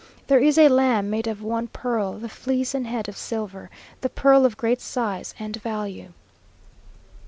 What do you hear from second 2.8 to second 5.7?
head of silver; the pearl of great size and